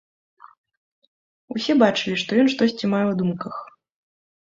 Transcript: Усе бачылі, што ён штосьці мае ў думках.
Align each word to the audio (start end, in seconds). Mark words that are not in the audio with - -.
Усе 1.57 1.73
бачылі, 1.83 2.15
што 2.25 2.31
ён 2.47 2.53
штосьці 2.57 2.85
мае 2.97 3.07
ў 3.11 3.25
думках. 3.25 3.55